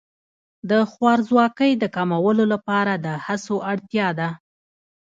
[0.69, 4.29] د خوارځواکۍ د کمولو لپاره د هڅو اړتیا ده.